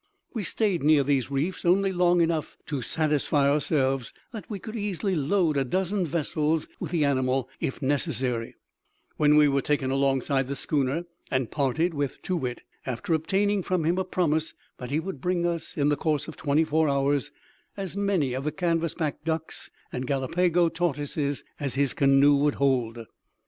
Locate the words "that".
4.31-4.49, 14.79-14.89